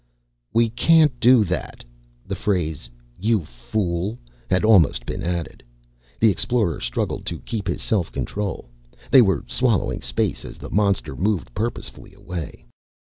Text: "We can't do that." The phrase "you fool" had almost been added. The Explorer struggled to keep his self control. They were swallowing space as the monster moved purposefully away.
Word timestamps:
"We 0.51 0.71
can't 0.71 1.19
do 1.19 1.43
that." 1.43 1.83
The 2.25 2.33
phrase 2.35 2.89
"you 3.19 3.45
fool" 3.45 4.17
had 4.49 4.65
almost 4.65 5.05
been 5.05 5.21
added. 5.21 5.61
The 6.19 6.31
Explorer 6.31 6.79
struggled 6.79 7.23
to 7.27 7.37
keep 7.41 7.67
his 7.67 7.83
self 7.83 8.11
control. 8.11 8.65
They 9.11 9.21
were 9.21 9.43
swallowing 9.45 10.01
space 10.01 10.43
as 10.43 10.57
the 10.57 10.71
monster 10.71 11.15
moved 11.15 11.53
purposefully 11.53 12.15
away. 12.15 12.65